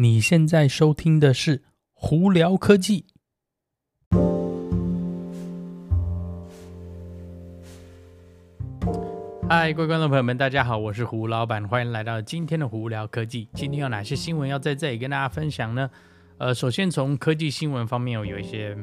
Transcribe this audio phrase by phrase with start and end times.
[0.00, 3.06] 你现在收听的是胡聊科技。
[9.48, 13.48] 嗨，各位观众朋友们，大家好，我是胡老板，欢迎来到今天的胡聊科技。
[13.54, 15.90] 今天有哪些新闻要在这里跟大家分享呢？
[16.38, 18.78] 呃，首先从科技新闻方面，有有一些。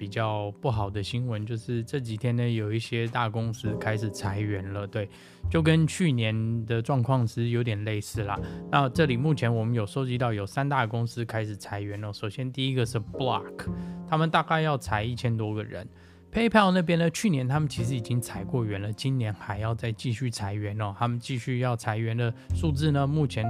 [0.00, 5.06] 比较不好的新闻就是这几天呢，有一些大公司开始裁员了，对，
[5.50, 8.40] 就跟去年的状况其实有点类似啦。
[8.70, 12.10] 那这里目前我们有收集到有三大公司开始裁员了。
[12.14, 13.66] 首先第一个是 Block，
[14.08, 15.86] 他们大概要裁一千多个人。
[16.32, 20.94] PayPal 那边呢，去年他们其实已经裁过员了，今年还要再继续裁员哦。
[20.98, 23.44] 他们继续要裁员的数字呢，目前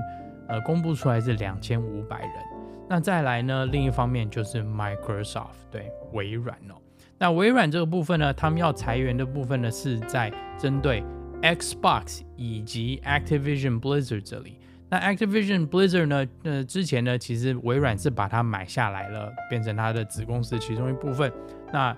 [0.48, 2.50] 呃公布出来是两千五百人。
[2.93, 6.75] 那再来呢，另一方面就是 Microsoft 对微软哦。
[7.19, 10.28] 那微软这个部分呢，他们要裁员的部分呢，是在
[10.59, 11.05] 针对
[11.41, 14.59] Xbox 以及 Activision Blizzard 这里。
[14.89, 21.33] 那 Activision Blizzard 呢，呃，之前呢，其实微软是把它买下来了，变成它的子公司其中一部分。
[21.73, 21.97] 那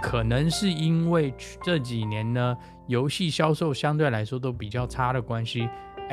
[0.00, 2.56] 可能是因为这几年呢，
[2.88, 5.68] 游戏销售相对来说都比较差的关系。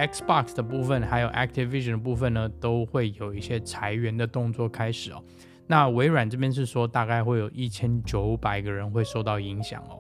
[0.08, 5.22] Xbox 的部分还有 Activision 的部分呢，都会有一些裁员的动作开始哦。
[5.67, 10.00] 那微软这边是说，大概会有一千九百个人会受到影响哦。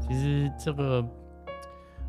[0.00, 1.04] 其实这个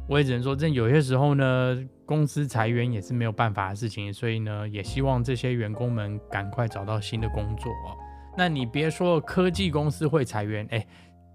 [0.09, 7.95] 我也只能说，这有些时候呢，公司裁员也是没有办法的事情，所以呢，也希望这些员工们赶快找到新的工作哦。
[8.35, 10.85] 那你别说科技公司会裁员，哎。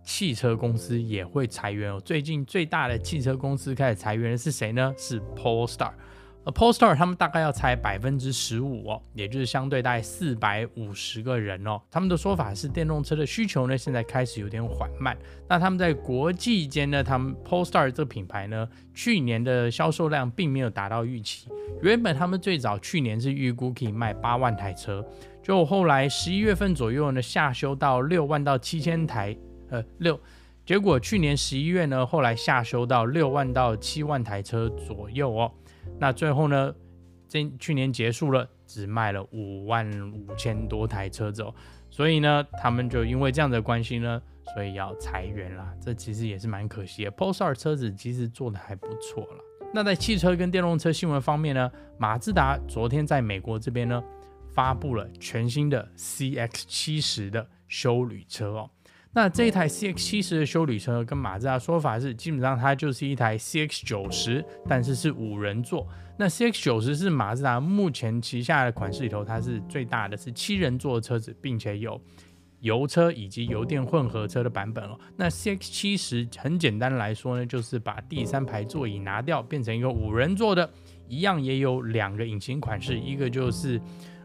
[0.04, 2.00] 汽车公司也会裁员哦。
[2.00, 4.94] 最近最大的汽车公司开始裁员的是谁呢？
[4.96, 5.92] 是 Polestar。
[6.44, 11.80] 而 Polestar 他们大概要裁百分之十五哦，也就是相对大概四百五十个人哦。
[11.88, 15.16] 他们的说法是，电动车的需求呢，现在开始有点缓慢。
[15.48, 21.46] 那他们在国际间呢，他们 Polestar 这个品牌呢，去年的销售量并没有达到预期。
[21.80, 25.06] 原本他们最早去年是预估可以卖八万台车，
[25.44, 29.36] 就后来十一月份左右呢，下修到六万到七千台。
[29.72, 30.20] 呃，六，
[30.66, 35.50] 结果去年十一月呢，后来下修到六万到七万台车左右哦。
[35.98, 36.74] 那最后呢，
[37.26, 41.54] 这去年结束了，只卖了五万五千多台车子哦。
[41.90, 44.20] 所以呢，他们就因为这样的关系呢，
[44.52, 45.72] 所以要裁员啦。
[45.80, 47.12] 这其实也是蛮可惜的。
[47.12, 49.44] Polestar 车子其实做的还不错了。
[49.72, 54.04] 那在汽车跟电动车新闻方面呢，马自达昨天在美国这边呢，
[54.52, 58.70] 发布了全新的 CX 七十的休旅车哦。
[59.14, 65.86] 那这一台 CX 七十的修理车跟马自达说法是，基本上它就是一台 CX 九十，但是是五人座。
[66.18, 72.00] 那 CX 九十是马自达目前旗下的款式里头，它是最大的，是七人座的车子，并且有
[72.60, 74.98] 油车以及油电混合车的版本哦。
[75.16, 80.70] 那 CX 七十很简单来说呢，就是把第三排座椅拿掉，变成一个五人座的，
[81.06, 83.78] 一样也有两个引擎款式，一个就是。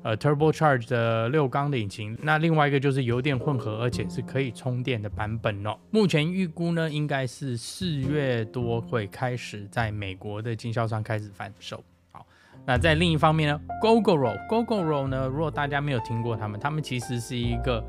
[0.07, 5.75] 呃 Turbo Charge 的六缸的引擎，那另外一个就是油电混合，而且是可以充电的版本哦。
[5.91, 11.83] 目前预估呢，应该是四月多会开始在美国的经销商开始贩售。
[12.13, 12.25] 好，
[12.65, 17.83] 那在另一方面呢，Gogoro，Gogoro 呢，如果大家没有听过他们，他们其实是一个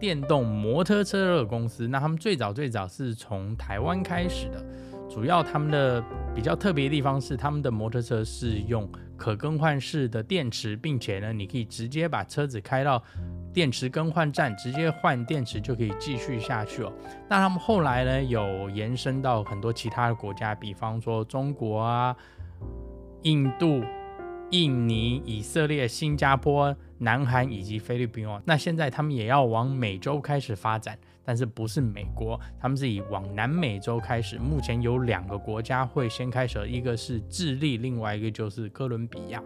[0.00, 1.86] 电动摩托车的公司。
[1.86, 4.64] 那他们最早最早是从台湾开始的。
[5.10, 6.02] 主要他们的
[6.34, 13.02] 比较特别的地方是，他们的摩托车是用可更换式的电池，并且呢，你可以直接把车子开到
[13.52, 16.92] 电池更换站，直接换电池就可以继续下去哦。
[17.28, 22.16] 那他们后来呢，有延伸到很多其他的国家，比方说中国啊、
[23.22, 23.82] 印度、
[24.50, 28.40] 印尼、以色列、新加坡、南韩以及菲律宾哦。
[28.44, 30.98] 那现在他们也要往美洲开始发展。
[31.24, 34.38] 但是不是美国，他们是以往南美洲开始。
[34.38, 39.42] 目前有两个国家会先开始，一个是智利，另外一个就是哥伦比亚。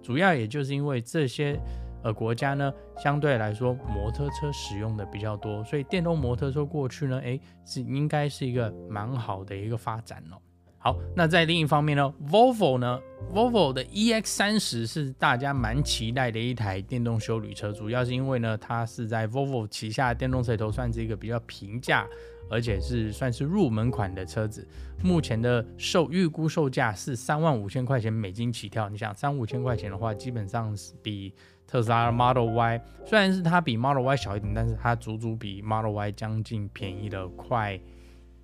[0.00, 1.58] 主要也就是因为这些
[2.04, 2.72] 呃国家呢，
[3.02, 10.38] 相对来说摩托车使用的比较多，所以电动摩托车过去呢，诶，是应该是一个蛮好的一个发展哦。
[10.84, 13.00] 好，那在另一方面呢，Volvo 呢
[13.32, 22.06] ，Volvo 的 EX30 是大家蛮期待的一台电动休旅车，主要是因为呢，它是在 Volvo 旗下电动车里头算是一个比较平价，
[22.50, 24.68] 而且是算是入门款的车子。
[25.02, 28.86] 目前的售预估售价是三万五千块钱美金起跳。
[28.90, 31.32] 你想三五千块钱的话，基本上是比
[31.66, 37.80] 特斯拉 Model Y，虽然是它比 Model Y 小一点，但是它足足比 Model Y 将近便宜了快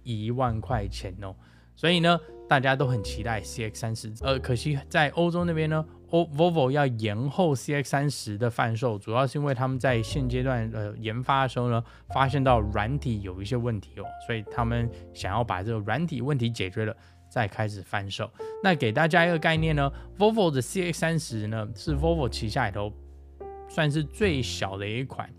[0.04, 1.36] 一万块钱哦。
[1.81, 11.82] 所以呢，大家都很期待 CX 三十，呃，可惜在欧洲那边呢，欧 Volvo 要延后 CX 三十的贩售，主要是因为他们在现阶段呃研发的时候呢，
[12.12, 16.94] 发现到软体有一些问题哦，所以他们想要把这个软体问题解决了，
[17.31, 18.31] 再开始贩售。
[18.62, 22.93] 那给大家一个概念呢，Volvo 的 CX 三十呢，是 Volvo 旗下里头
[23.71, 25.32] 算是最小的一款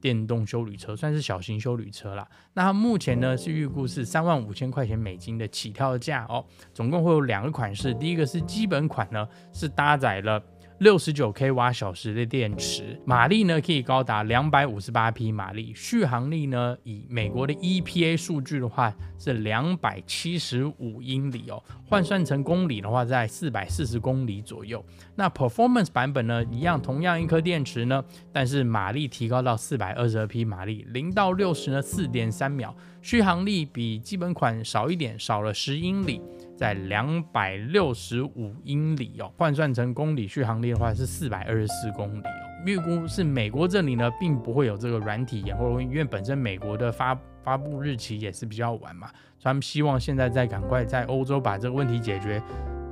[0.00, 2.26] 电动修旅车，算是小型修旅车啦。
[2.54, 10.42] 那它目前呢是预估是三万五千块钱美金的起跳价哦，总共会有两个款式，第一个是基本款呢，是搭载了。
[10.78, 24.84] 六十九 k 瓦小时的电池，马力呢可以高达两百五十八匹马力，续航力呢以美国的 EPA 数据的话是两百七十五英里哦，换算成公里的话在四百四十公里左右。
[25.16, 32.72] 那 Performance 版本呢一样，同样一颗电池呢，但是马力提高到四百二十二匹马力，零到六十呢四点三秒，
[33.02, 36.20] 续航力比基本款少一点，少了十英里。
[36.58, 42.48] 在两百六十五英里哦，换算成公里续航力的话是四百二十四公里哦。
[42.66, 49.06] 预估是美国这里呢，并不会有这个软体延后，因为本身美国的发发布日期也是比较晚嘛，
[49.38, 52.42] 所以他们希望现在再赶快在欧洲把这个问题解决。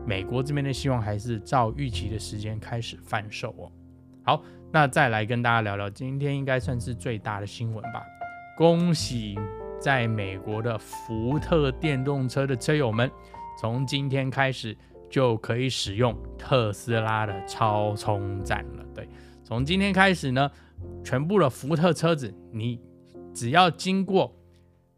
[0.07, 3.73] 美国这边的希望还是照预期的时间开始贩售哦。
[4.23, 4.43] 好，
[4.73, 8.05] 那再来跟大家聊聊，今天应该算是最大的新闻吧。
[8.57, 9.37] 恭喜
[9.81, 13.11] 在美国的福特电动车的车友们。
[13.57, 14.77] 从今天开始
[15.09, 18.85] 就可以使用特斯拉的超充站了。
[18.95, 19.09] 对，
[19.43, 20.51] 从今天开始呢，
[21.03, 22.81] 全部的福特车子，你
[23.33, 24.35] 只要经过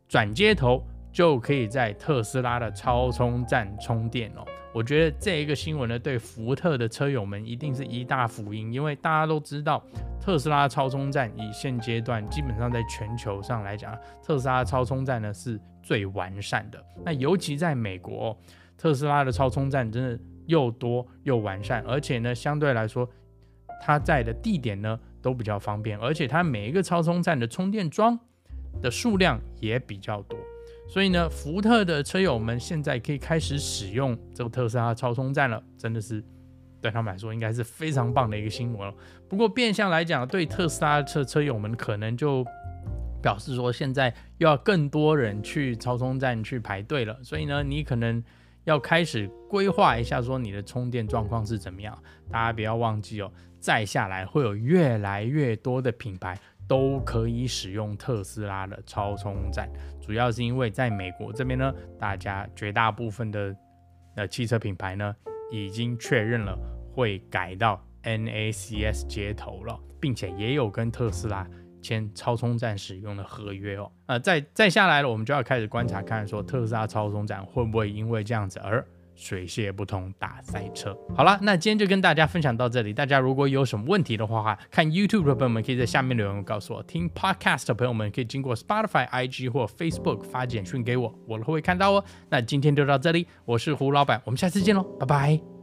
[0.09, 0.83] 转接头，
[1.13, 4.45] 就可以在特斯拉的超充站充电哦。
[4.73, 9.83] 我觉得这一个新闻呢，对福特的车友们一定是一大福音，因为大家都知道，
[10.21, 15.61] 特斯拉超充站以现阶段基本上在全球上来讲，特斯拉超充站呢是。
[15.81, 18.39] 最完善的，那尤其在美国，
[18.77, 23.09] 特斯拉的超充站真的又多又完善，而且呢，相对来说，
[23.81, 28.21] 它在的地点呢都比较方便，而且它每一个超充站的充电桩
[28.83, 30.39] 的数量也比较多，
[30.89, 36.25] 所以呢，福特的车友们现在可以开始使用这个特斯拉超充站了，真的是
[36.81, 38.95] 对他们来说应该是非常棒的一个新闻了。
[39.29, 42.45] 不过变相来讲，对特斯拉车车友们可能就。
[43.21, 48.23] 表示说，现在又要更多人去超充站去排队了，所以呢，你可能
[48.63, 52.01] 要开始规划一下，说你的充电状况是怎么样。
[52.31, 56.39] 大家不要忘记哦，再下来会有越来越多的品牌
[56.69, 59.69] 都可以使用特斯拉的超充站，
[60.01, 63.57] 主要是因为在美国这边呢，大家绝大部分的
[64.15, 65.17] 呃汽车品牌呢
[65.51, 66.57] 已经确认了
[66.95, 71.45] 会改到 NACS 接头了，并且也有跟特斯拉。
[71.81, 78.85] 签超充站使用的合约哦，呃，再再下来了，我们就要开始观察，看说特斯拉超充站会不会因为这样子而
[79.19, 80.97] 水泄不通大塞车。
[81.17, 82.93] 好了，那今天就跟大家分享到这里。
[82.95, 92.05] 大家如果有什么问题的话，看 YouTube 的朋友们可以在下面留言告诉我；听 Podcast 的朋友们可以经过 Spotify、IG 或 Facebook 发简讯给我，我都会看到哦。
[92.31, 95.58] 那今天就到这里，我是胡老板，我们下次见喽，拜拜。